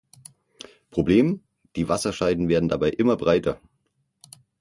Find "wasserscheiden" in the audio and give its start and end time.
1.87-2.49